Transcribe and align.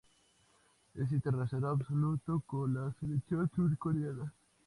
Es 0.95 1.11
internacional 1.11 1.73
absoluto 1.73 2.41
con 2.47 2.73
la 2.73 2.91
selección 2.99 3.47
surcoreana. 3.55 4.33